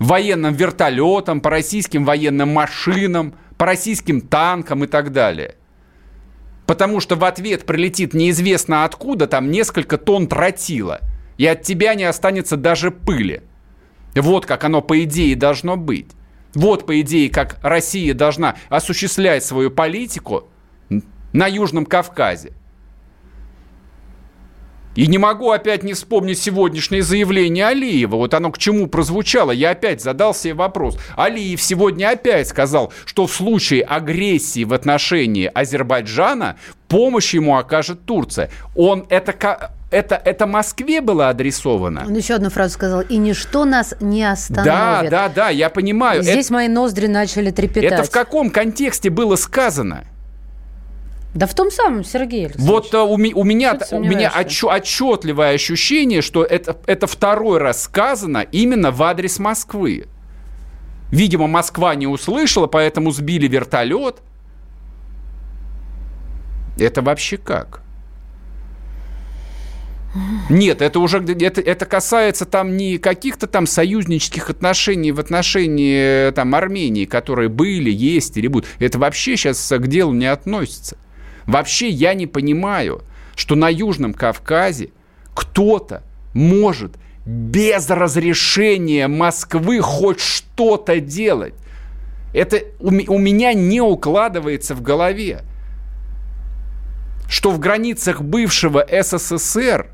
[0.00, 5.54] военным вертолетам, по российским военным машинам, по российским танкам и так далее.
[6.68, 11.00] Потому что в ответ прилетит неизвестно откуда там несколько тонн тротила,
[11.38, 13.40] и от тебя не останется даже пыли.
[14.14, 16.10] Вот как оно, по идее, должно быть.
[16.52, 20.46] Вот, по идее, как Россия должна осуществлять свою политику
[21.32, 22.52] на Южном Кавказе.
[24.98, 28.16] И не могу опять не вспомнить сегодняшнее заявление Алиева.
[28.16, 29.52] Вот оно к чему прозвучало.
[29.52, 30.98] Я опять задал себе вопрос.
[31.16, 36.56] Алиев сегодня опять сказал, что в случае агрессии в отношении Азербайджана
[36.88, 38.50] помощь ему окажет Турция.
[38.74, 42.02] Он это это, это Москве было адресовано.
[42.04, 43.02] Он еще одну фразу сказал.
[43.02, 44.66] И ничто нас не остановит.
[44.66, 46.24] Да, да, да, я понимаю.
[46.24, 47.92] Здесь это, мои ноздри начали трепетать.
[47.92, 50.02] Это в каком контексте было сказано?
[51.34, 52.70] Да в том самом, Сергей Алексеевич.
[52.70, 57.82] Вот а, у, у меня, у меня отч, отчетливое ощущение, что это, это второй раз
[57.82, 60.06] сказано именно в адрес Москвы.
[61.10, 64.22] Видимо, Москва не услышала, поэтому сбили вертолет.
[66.78, 67.82] Это вообще как?
[70.48, 76.54] Нет, это уже это, это касается там не каких-то там союзнических отношений в отношении там
[76.54, 78.68] Армении, которые были, есть или будут.
[78.78, 80.96] Это вообще сейчас к делу не относится.
[81.48, 83.02] Вообще я не понимаю,
[83.34, 84.90] что на Южном Кавказе
[85.34, 86.02] кто-то
[86.34, 91.54] может без разрешения Москвы хоть что-то делать.
[92.34, 95.40] Это у, у меня не укладывается в голове,
[97.30, 99.86] что в границах бывшего СССР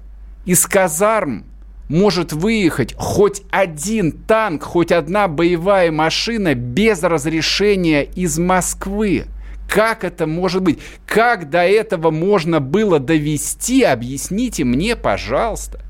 [0.47, 1.45] из казарм
[1.89, 9.27] может выехать хоть один танк, хоть одна боевая машина без разрешения из Москвы.
[9.69, 10.79] Как это может быть?
[11.07, 13.83] Как до этого можно было довести?
[13.83, 15.81] Объясните мне, пожалуйста.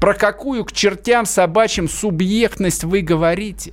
[0.00, 3.72] Про какую к чертям собачьим субъектность вы говорите?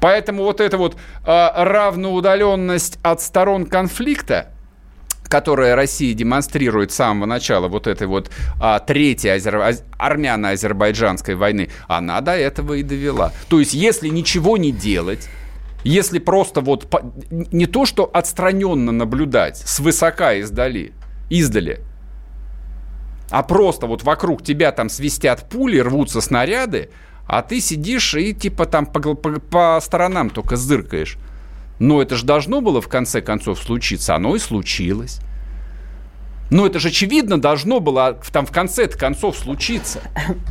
[0.00, 4.48] Поэтому вот эта вот э, равноудаленность от сторон конфликта,
[5.24, 8.30] которая Россия демонстрирует с самого начала вот этой вот
[8.60, 9.62] а, третьей азер...
[9.96, 13.32] армяно-азербайджанской войны, она до этого и довела.
[13.48, 15.28] То есть, если ничего не делать,
[15.84, 16.88] если просто вот
[17.30, 20.92] не то, что отстраненно наблюдать, свысока издали,
[21.28, 21.80] издали,
[23.30, 26.90] а просто вот вокруг тебя там свистят пули, рвутся снаряды,
[27.26, 31.16] а ты сидишь и типа там по, по, по сторонам только зыркаешь.
[31.78, 35.20] Но это же должно было в конце концов случиться, оно и случилось.
[36.50, 40.00] Но это же очевидно должно было там в конце концов случиться.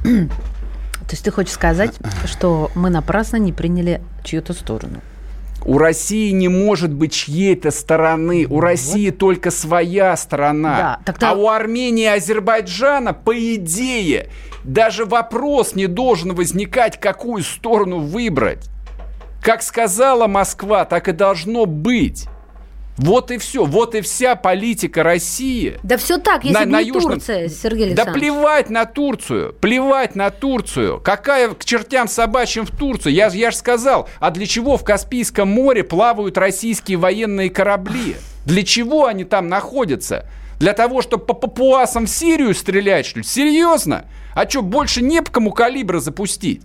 [0.04, 5.02] То есть ты хочешь сказать, что мы напрасно не приняли чью-то сторону?
[5.66, 8.48] У России не может быть чьей-то стороны.
[8.50, 9.20] У России вот.
[9.20, 10.78] только своя сторона.
[10.78, 11.32] Да, тогда...
[11.32, 14.30] А у Армении и Азербайджана, по идее,
[14.64, 18.70] даже вопрос не должен возникать, какую сторону выбрать.
[19.42, 22.28] Как сказала Москва, так и должно быть.
[23.00, 25.80] Вот и все, вот и вся политика России.
[25.84, 27.14] Да все так, если на, бы на Южном...
[27.14, 31.00] Турция, Сергей Да плевать на Турцию, плевать на Турцию.
[31.00, 33.14] Какая к чертям собачьим в Турцию?
[33.14, 38.18] Я, я же сказал, а для чего в Каспийском море плавают российские военные корабли?
[38.46, 40.26] Для чего они там находятся?
[40.60, 43.24] Для того, чтобы по папуасам в Сирию стрелять, что ли?
[43.24, 44.06] Серьезно?
[44.36, 46.64] А что, больше не по кому калибра запустить?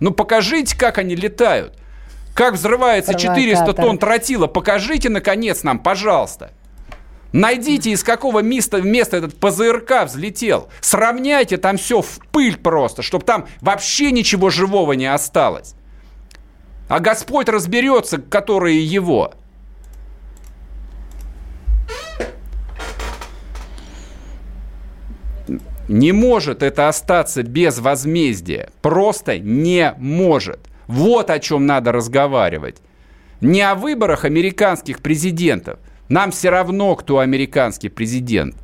[0.00, 1.74] Ну покажите, как они летают.
[2.36, 4.46] Как взрывается 400 тонн тротила?
[4.46, 6.50] Покажите, наконец, нам, пожалуйста.
[7.32, 10.68] Найдите, из какого места, места этот ПЗРК взлетел.
[10.82, 15.74] Сравняйте там все в пыль просто, чтобы там вообще ничего живого не осталось.
[16.88, 19.32] А Господь разберется, которые его.
[25.88, 28.68] Не может это остаться без возмездия.
[28.82, 30.60] Просто не может.
[30.86, 32.76] Вот о чем надо разговаривать.
[33.40, 35.78] Не о выборах американских президентов.
[36.08, 38.56] Нам все равно, кто американский президент.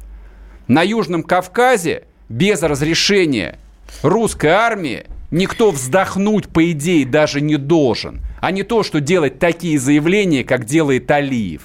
[0.69, 3.59] На Южном Кавказе без разрешения
[4.03, 8.21] русской армии никто вздохнуть, по идее, даже не должен.
[8.41, 11.63] А не то, что делать такие заявления, как делает Алиев.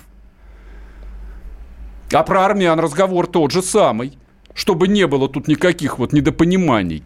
[2.12, 4.18] А про армян разговор тот же самый.
[4.54, 7.04] Чтобы не было тут никаких вот недопониманий.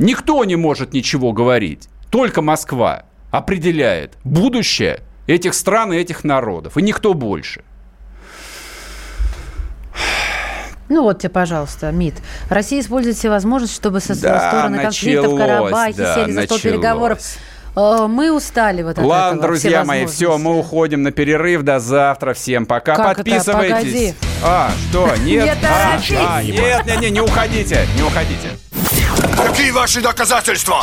[0.00, 1.88] Никто не может ничего говорить.
[2.10, 7.62] Только Москва определяет будущее этих стран и этих народов, и никто больше.
[10.88, 12.14] Ну вот тебе, пожалуйста, МИД.
[12.48, 16.58] Россия использует все возможности, чтобы со Да, стороны конфликта в Карабахе да, сели за стол
[16.58, 17.18] переговоров.
[17.76, 20.24] Э, Мы устали вот от Ладно, этого, друзья мои, возможности.
[20.24, 21.62] все, мы уходим на перерыв.
[21.62, 22.32] До завтра.
[22.32, 22.94] Всем пока.
[22.96, 23.16] Как это?
[23.16, 23.70] Подписывайтесь.
[23.76, 24.14] Погоди.
[24.42, 25.14] А, что?
[25.24, 25.44] Нет?
[25.44, 26.00] Не а,
[26.36, 28.50] а, нет, нет, нет, не уходите, не уходите.
[29.36, 30.82] Какие ваши доказательства?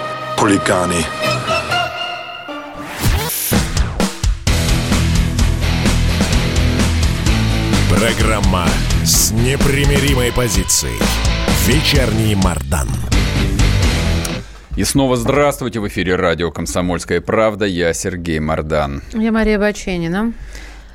[0.37, 1.05] Хулиганы.
[7.89, 8.65] Программа
[9.03, 10.99] с непримиримой позицией.
[11.67, 12.87] Вечерний Мардан.
[14.75, 17.65] И снова здравствуйте в эфире радио «Комсомольская правда».
[17.65, 19.03] Я Сергей Мордан.
[19.13, 20.33] Я Мария Баченина.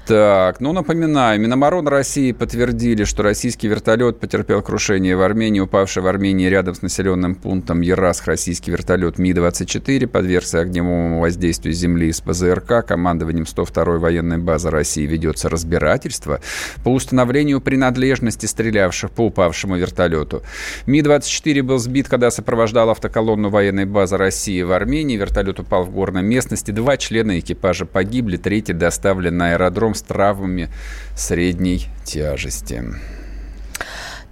[0.06, 5.58] Так, ну напоминаю, Минобороны России подтвердили, что российский вертолет потерпел крушение в Армении.
[5.58, 12.10] Упавший в Армении рядом с населенным пунктом Ерасх российский вертолет Ми-24 подвергся огневому воздействию земли
[12.10, 12.86] из ПЗРК.
[12.86, 16.40] Командованием 102-й военной базы России ведется разбирательство
[16.84, 20.44] по установлению принадлежности стрелявших по упавшему вертолету.
[20.86, 25.16] Ми-24 был сбит, когда сопровождал автоколонну военной базы России в Армении.
[25.16, 26.70] Вертолет упал в горной местности.
[26.70, 30.68] Два члена экипажа погибли, третий доставлен на аэродром с травмами
[31.16, 32.84] средней тяжести.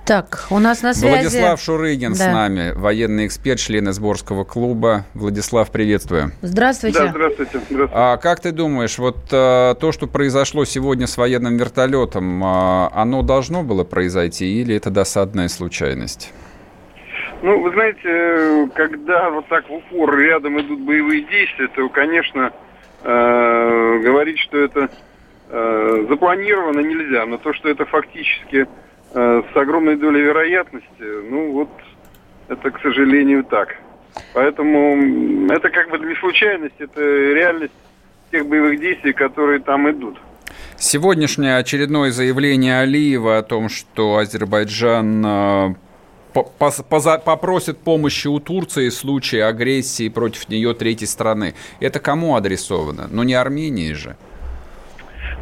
[0.06, 1.14] Так, у нас на связи...
[1.14, 2.16] Владислав Шурыгин Да.
[2.16, 5.06] с нами, военный эксперт, член Сборского клуба.
[5.14, 6.32] Владислав, приветствую.
[6.42, 6.98] Здравствуйте.
[6.98, 7.52] Да, здравствуйте.
[7.70, 7.92] здравствуйте.
[7.94, 13.22] А как ты думаешь, вот а, то, что произошло сегодня с военным вертолетом, а, оно
[13.22, 16.34] должно было произойти или это досадная случайность?
[17.40, 22.52] Ну, вы знаете, когда вот так в упор рядом идут боевые действия, то, конечно,
[23.02, 24.90] э, говорить, что это
[25.54, 28.66] э, запланировано нельзя, но то, что это фактически
[29.14, 31.70] э, с огромной долей вероятности, ну вот,
[32.48, 33.76] это, к сожалению, так.
[34.32, 37.72] Поэтому это как бы не случайность, это реальность
[38.30, 40.18] тех боевых действий, которые там идут.
[40.76, 45.76] Сегодняшнее очередное заявление Алиева о том, что Азербайджан
[46.32, 51.54] поза- попросит помощи у Турции в случае агрессии против нее третьей страны.
[51.80, 53.08] Это кому адресовано?
[53.10, 54.16] Ну не Армении же.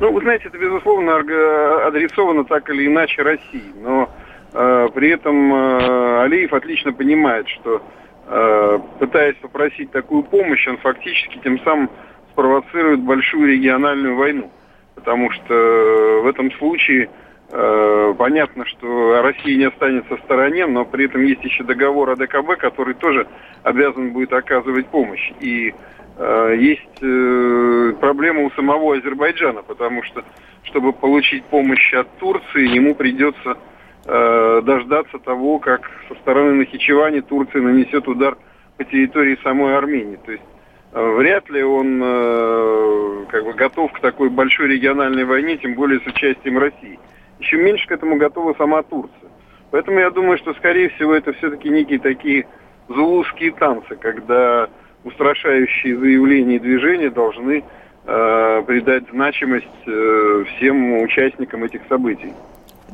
[0.03, 3.73] Ну, вы знаете, это, безусловно, арго- адресовано так или иначе России.
[3.77, 4.11] Но
[4.53, 7.81] э, при этом э, Алиев отлично понимает, что
[8.27, 11.89] э, пытаясь попросить такую помощь, он фактически тем самым
[12.33, 14.51] спровоцирует большую региональную войну.
[14.97, 17.09] Потому что э, в этом случае
[17.53, 22.17] э, понятно, что Россия не останется в стороне, но при этом есть еще договор о
[22.17, 23.29] ДКБ, который тоже
[23.63, 25.31] обязан будет оказывать помощь.
[25.39, 25.73] И э,
[26.19, 30.25] есть э, проблема у самого Азербайджана, потому что,
[30.65, 33.57] чтобы получить помощь от Турции, ему придется
[34.05, 38.37] э, дождаться того, как со стороны Нахичевани Турция нанесет удар
[38.77, 40.19] по территории самой Армении.
[40.25, 40.45] То есть
[40.93, 46.01] э, вряд ли он э, как бы готов к такой большой региональной войне, тем более
[46.01, 46.99] с участием России.
[47.39, 49.31] Еще меньше к этому готова сама Турция.
[49.71, 52.47] Поэтому я думаю, что, скорее всего, это все-таки некие такие
[52.89, 54.69] зулузские танцы, когда
[55.05, 57.65] устрашающие заявления и движения должны
[58.05, 62.33] э, придать значимость э, всем участникам этих событий.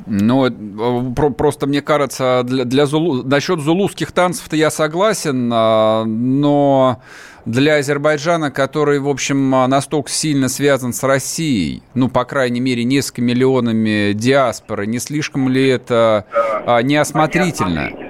[0.07, 3.23] Ну, э, про- просто мне кажется, для, для Зулу...
[3.23, 7.03] насчет зулузских танцев-то я согласен, а, но
[7.45, 13.23] для Азербайджана, который, в общем, настолько сильно связан с Россией, ну, по крайней мере, несколько
[13.23, 16.27] миллионами диаспоры, не слишком ли это
[16.67, 18.08] а, неосмотрительно?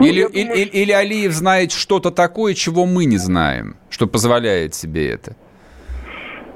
[0.00, 5.10] Или, или, или- или Алиев знает что-то такое, чего мы не знаем, что позволяет себе
[5.10, 5.34] это?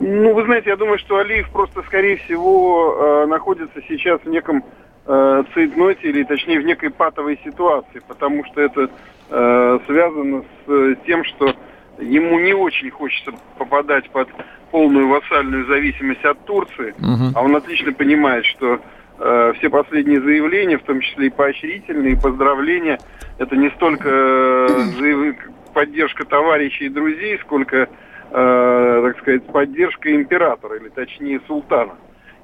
[0.01, 4.65] Ну, вы знаете, я думаю, что Алиев просто, скорее всего, э, находится сейчас в неком
[5.07, 8.89] э, цейтноте, или точнее в некой патовой ситуации, потому что это
[9.31, 11.55] э, связано с э, тем, что
[12.01, 14.29] ему не очень хочется попадать под
[14.71, 17.33] полную вассальную зависимость от Турции, Мгм.
[17.35, 18.81] а он отлично понимает, что
[19.19, 22.99] все последние заявления, в том числе и поощрительные, и поздравления,
[23.39, 25.33] это не столько э,
[25.75, 27.89] поддержка товарищей и друзей, сколько,
[28.31, 31.95] э, так сказать, поддержка императора, или точнее султана.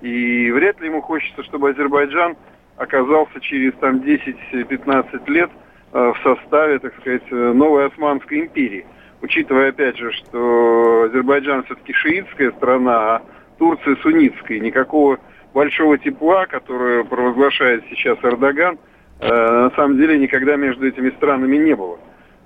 [0.00, 2.36] И вряд ли ему хочется, чтобы Азербайджан
[2.76, 5.50] оказался через там 10-15 лет
[5.92, 8.86] э, в составе, так сказать, новой Османской империи.
[9.20, 13.22] Учитывая, опять же, что Азербайджан все-таки шиитская страна, а
[13.58, 14.60] Турция суннитская.
[14.60, 15.18] Никакого
[15.54, 18.78] большого тепла, которое провозглашает сейчас Эрдоган,
[19.20, 21.98] э, на самом деле никогда между этими странами не было.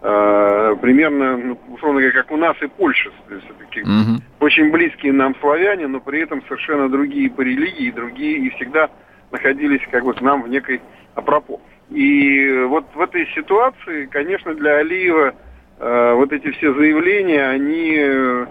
[0.02, 4.20] Э, примерно, ну, условно говоря, как у нас и Польша, все-таки угу.
[4.40, 8.90] очень близкие нам славяне, но при этом совершенно другие по религии, другие и всегда
[9.30, 10.80] находились как бы к нам в некой
[11.14, 11.60] апропо.
[11.90, 15.34] И вот в этой ситуации, конечно, для Алиева
[15.78, 18.46] э, вот эти все заявления, они э,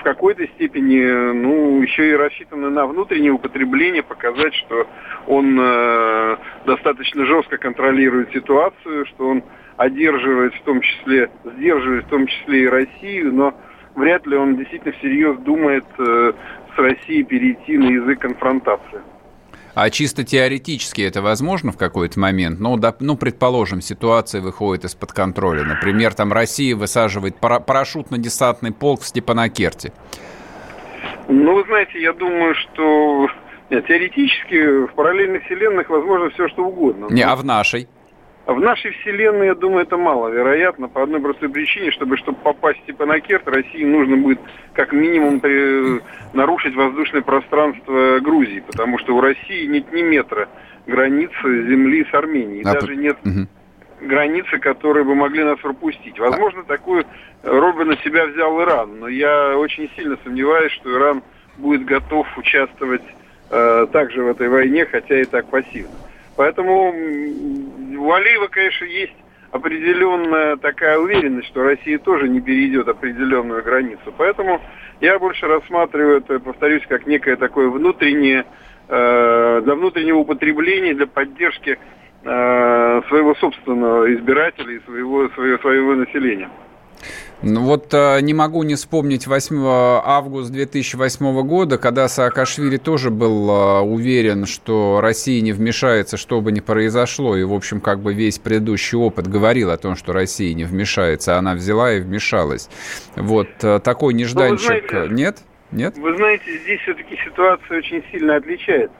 [0.00, 4.86] в какой-то степени, ну, еще и рассчитаны на внутреннее употребление, показать, что
[5.26, 9.44] он э, достаточно жестко контролирует ситуацию, что он
[9.76, 13.54] одерживает в том числе, сдерживает в том числе и Россию, но
[13.94, 16.32] вряд ли он действительно всерьез думает э,
[16.74, 19.00] с Россией перейти на язык конфронтации.
[19.74, 22.60] А чисто теоретически это возможно в какой-то момент?
[22.60, 25.64] Ну, да, ну, предположим, ситуация выходит из-под контроля.
[25.64, 29.92] Например, там Россия высаживает пара- парашютно-десантный полк в Степанакерте.
[31.28, 33.28] Ну, вы знаете, я думаю, что
[33.70, 37.06] нет, теоретически в параллельных вселенных возможно все, что угодно.
[37.10, 37.88] Не, а в нашей?
[38.46, 43.06] В нашей вселенной, я думаю, это маловероятно по одной простой причине, чтобы, чтобы попасть типа
[43.06, 44.40] на Керт, России нужно будет
[44.72, 46.00] как минимум при,
[46.32, 50.48] нарушить воздушное пространство Грузии, потому что у России нет ни метра
[50.86, 53.46] границы земли с Арменией, а даже нет угу.
[54.00, 56.18] границы, которые бы могли нас пропустить.
[56.18, 57.04] Возможно, такую
[57.42, 61.22] роль на себя взял Иран, но я очень сильно сомневаюсь, что Иран
[61.58, 63.02] будет готов участвовать
[63.50, 65.94] э, также в этой войне, хотя и так пассивно.
[66.36, 69.12] Поэтому у Алиева, конечно, есть
[69.50, 74.14] определенная такая уверенность, что Россия тоже не перейдет определенную границу.
[74.16, 74.60] Поэтому
[75.00, 78.44] я больше рассматриваю это, повторюсь, как некое такое внутреннее,
[78.88, 81.78] э, для внутреннего употребления, для поддержки
[82.22, 86.50] э, своего собственного избирателя и своего, своего, своего населения.
[87.42, 93.50] Ну вот э, не могу не вспомнить 8 августа 2008 года, когда Саакашвили тоже был
[93.50, 97.36] э, уверен, что Россия не вмешается, что бы ни произошло.
[97.36, 101.38] И, в общем, как бы весь предыдущий опыт говорил о том, что Россия не вмешается.
[101.38, 102.68] Она взяла и вмешалась.
[103.16, 104.90] Вот э, такой нежданчик.
[104.90, 105.38] Знаете, Нет?
[105.72, 105.96] Нет?
[105.96, 108.96] Вы знаете, здесь все-таки ситуация очень сильно отличается.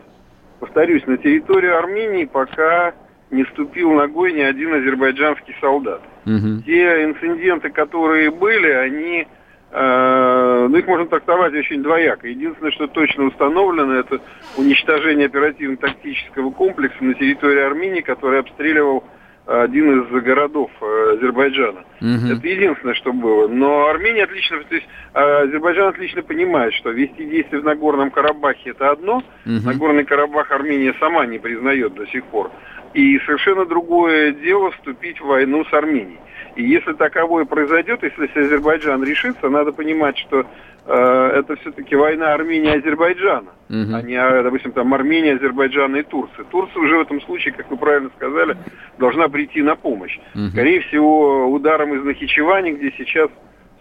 [0.60, 2.94] Повторюсь, на территорию Армении пока
[3.30, 6.02] не ступил ногой ни один азербайджанский солдат.
[6.26, 6.62] Угу.
[6.66, 9.26] Те инциденты, которые были, они,
[9.70, 12.28] э, ну их можно трактовать очень двояко.
[12.28, 14.20] Единственное, что точно установлено, это
[14.56, 19.04] уничтожение оперативно-тактического комплекса на территории Армении, который обстреливал
[19.46, 21.80] один из городов э, Азербайджана.
[22.00, 22.32] Угу.
[22.32, 23.48] Это единственное, что было.
[23.48, 28.70] Но Армения отлично, то есть э, Азербайджан отлично понимает, что вести действия в Нагорном Карабахе
[28.70, 29.24] это одно, угу.
[29.64, 32.50] Нагорный Карабах Армения сама не признает до сих пор.
[32.94, 36.18] И совершенно другое дело вступить в войну с Арменией.
[36.56, 40.46] И если таковое произойдет, если Азербайджан решится, надо понимать, что
[40.86, 43.94] э, это все-таки война Армении и Азербайджана, угу.
[43.94, 46.44] а не, а, допустим, там Армения, Азербайджана и Турция.
[46.44, 48.56] Турция уже в этом случае, как вы правильно сказали,
[48.98, 50.18] должна прийти на помощь.
[50.34, 50.48] Угу.
[50.52, 53.30] Скорее всего, ударом из Нахичевани, где сейчас,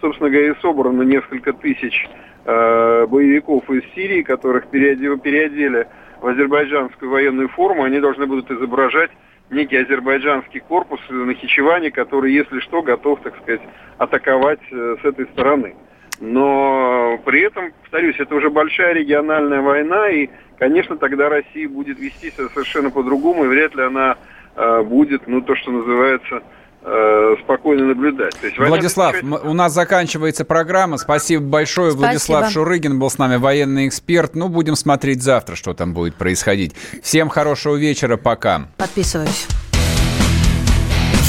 [0.01, 2.07] собственно говоря, собрано несколько тысяч
[2.45, 5.87] э, боевиков из Сирии, которых переодели, переодели
[6.21, 9.11] в азербайджанскую военную форму, они должны будут изображать
[9.49, 13.61] некий азербайджанский корпус на Хичеване, который, если что, готов, так сказать,
[13.97, 15.75] атаковать э, с этой стороны.
[16.19, 22.31] Но при этом, повторюсь, это уже большая региональная война, и, конечно, тогда Россия будет вести
[22.31, 24.17] себя совершенно по-другому, и вряд ли она
[24.55, 26.43] э, будет, ну, то, что называется,
[26.81, 28.33] Э, спокойно наблюдать.
[28.39, 30.97] То есть Владислав, у нас заканчивается программа.
[30.97, 31.91] Спасибо большое.
[31.91, 32.05] Спасибо.
[32.07, 34.35] Владислав Шурыгин был с нами, военный эксперт.
[34.35, 36.73] Ну, будем смотреть завтра, что там будет происходить.
[37.03, 38.15] Всем хорошего вечера.
[38.15, 38.67] Пока.
[38.77, 39.47] Подписываюсь.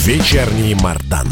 [0.05, 1.27] Вечерний Мардан.